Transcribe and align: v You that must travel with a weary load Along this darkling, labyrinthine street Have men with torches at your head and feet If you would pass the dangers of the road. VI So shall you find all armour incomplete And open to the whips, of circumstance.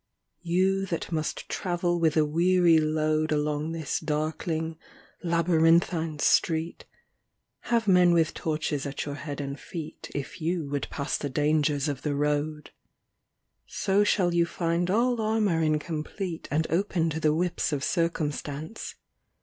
v 0.43 0.49
You 0.49 0.85
that 0.87 1.11
must 1.11 1.47
travel 1.47 1.99
with 1.99 2.17
a 2.17 2.25
weary 2.25 2.79
load 2.79 3.31
Along 3.31 3.71
this 3.71 3.99
darkling, 3.99 4.79
labyrinthine 5.23 6.17
street 6.17 6.85
Have 7.69 7.87
men 7.87 8.11
with 8.11 8.33
torches 8.33 8.87
at 8.87 9.05
your 9.05 9.13
head 9.13 9.39
and 9.39 9.59
feet 9.59 10.09
If 10.15 10.41
you 10.41 10.67
would 10.71 10.89
pass 10.89 11.19
the 11.19 11.29
dangers 11.29 11.87
of 11.87 12.01
the 12.01 12.15
road. 12.15 12.71
VI 12.73 13.61
So 13.67 14.03
shall 14.03 14.33
you 14.33 14.47
find 14.47 14.89
all 14.89 15.21
armour 15.21 15.61
incomplete 15.61 16.47
And 16.49 16.65
open 16.71 17.11
to 17.11 17.19
the 17.19 17.35
whips, 17.35 17.71
of 17.71 17.83
circumstance. 17.83 18.95